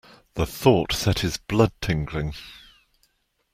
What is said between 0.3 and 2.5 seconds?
The thought set his blood tingling.